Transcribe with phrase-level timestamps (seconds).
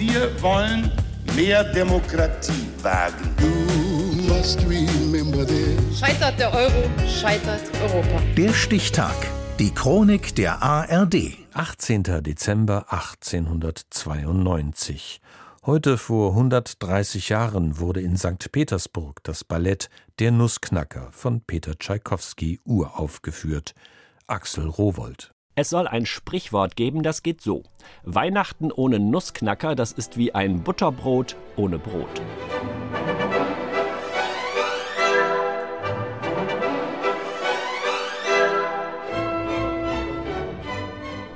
[0.00, 0.90] Wir wollen
[1.36, 3.36] mehr Demokratie wagen.
[5.94, 8.22] Scheitert der Euro, scheitert Europa.
[8.34, 9.14] Der Stichtag.
[9.58, 11.36] Die Chronik der ARD.
[11.52, 12.22] 18.
[12.22, 15.20] Dezember 1892.
[15.66, 18.50] Heute vor 130 Jahren wurde in St.
[18.50, 23.74] Petersburg das Ballett Der Nussknacker von Peter Tschaikowski uraufgeführt.
[24.26, 25.34] Axel Rowold.
[25.56, 27.64] Es soll ein Sprichwort geben, das geht so.
[28.04, 32.20] Weihnachten ohne Nussknacker, das ist wie ein Butterbrot ohne Brot.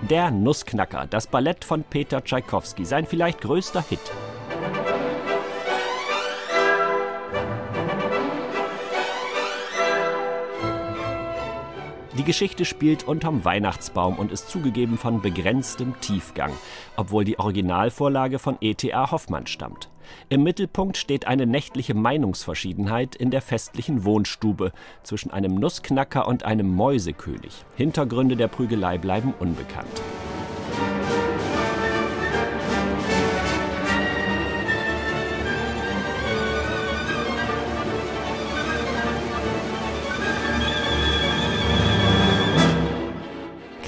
[0.08, 4.12] Der Nussknacker, das Ballett von Peter Tschaikowski, sein vielleicht größter Hit.
[12.16, 16.52] Die Geschichte spielt unterm Weihnachtsbaum und ist zugegeben von begrenztem Tiefgang,
[16.96, 19.10] obwohl die Originalvorlage von E.T.A.
[19.10, 19.90] Hoffmann stammt.
[20.28, 24.70] Im Mittelpunkt steht eine nächtliche Meinungsverschiedenheit in der festlichen Wohnstube
[25.02, 27.64] zwischen einem Nussknacker und einem Mäusekönig.
[27.74, 30.00] Hintergründe der Prügelei bleiben unbekannt.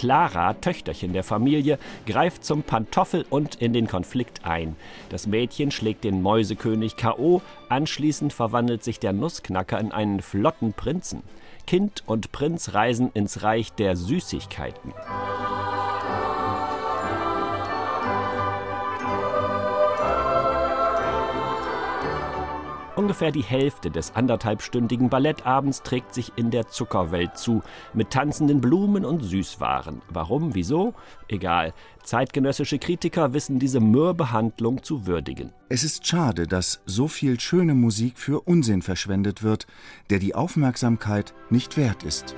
[0.06, 4.76] Clara, Töchterchen der Familie, greift zum Pantoffel und in den Konflikt ein.
[5.08, 11.24] Das Mädchen schlägt den Mäusekönig K.O., anschließend verwandelt sich der Nussknacker in einen flotten Prinzen.
[11.66, 14.92] Kind und Prinz reisen ins Reich der Süßigkeiten.
[23.06, 27.62] Ungefähr die Hälfte des anderthalbstündigen Ballettabends trägt sich in der Zuckerwelt zu,
[27.94, 30.02] mit tanzenden Blumen und Süßwaren.
[30.08, 30.92] Warum, wieso?
[31.28, 31.72] Egal.
[32.02, 35.52] Zeitgenössische Kritiker wissen diese Mürbehandlung zu würdigen.
[35.68, 39.68] Es ist schade, dass so viel schöne Musik für Unsinn verschwendet wird,
[40.10, 42.34] der die Aufmerksamkeit nicht wert ist.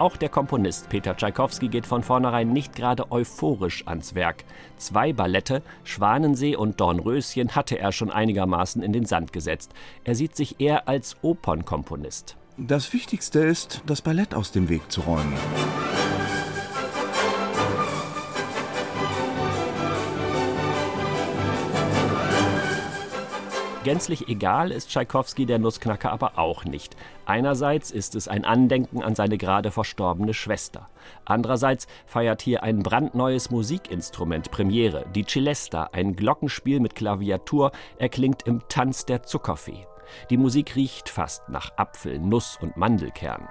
[0.00, 4.44] Auch der Komponist Peter Tschaikowski geht von vornherein nicht gerade euphorisch ans Werk.
[4.78, 9.74] Zwei Ballette, Schwanensee und Dornröschen, hatte er schon einigermaßen in den Sand gesetzt.
[10.04, 12.38] Er sieht sich eher als Opernkomponist.
[12.56, 15.34] Das Wichtigste ist, das Ballett aus dem Weg zu räumen.
[23.82, 26.96] Gänzlich egal ist Tschaikowski der Nussknacker aber auch nicht.
[27.24, 30.90] Einerseits ist es ein Andenken an seine gerade verstorbene Schwester.
[31.24, 38.60] Andererseits feiert hier ein brandneues Musikinstrument Premiere, die Celesta, ein Glockenspiel mit Klaviatur, erklingt im
[38.68, 39.86] Tanz der Zuckerfee.
[40.28, 43.48] Die Musik riecht fast nach Apfel, Nuss und Mandelkern.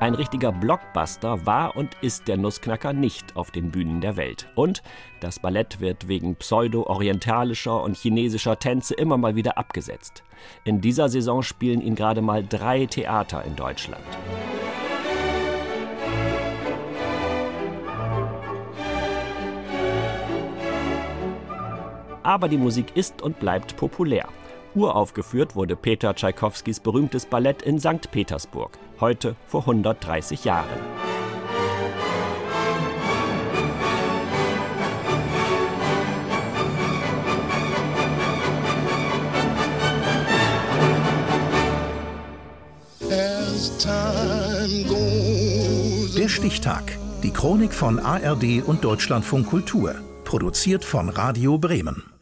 [0.00, 4.48] Ein richtiger Blockbuster war und ist der Nussknacker nicht auf den Bühnen der Welt.
[4.56, 4.82] Und
[5.20, 10.24] das Ballett wird wegen pseudo-orientalischer und chinesischer Tänze immer mal wieder abgesetzt.
[10.64, 14.04] In dieser Saison spielen ihn gerade mal drei Theater in Deutschland.
[22.24, 24.28] Aber die Musik ist und bleibt populär.
[24.74, 28.10] Uraufgeführt wurde Peter Tschaikowskis berühmtes Ballett in St.
[28.10, 30.68] Petersburg, heute vor 130 Jahren.
[46.16, 46.98] Der Stichtag.
[47.22, 49.94] Die Chronik von ARD und Deutschlandfunk Kultur.
[50.24, 52.13] Produziert von Radio Bremen.